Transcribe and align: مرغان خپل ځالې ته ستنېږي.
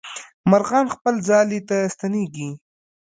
مرغان 0.49 0.85
خپل 0.95 1.13
ځالې 1.27 1.59
ته 1.69 1.77
ستنېږي. 1.93 2.49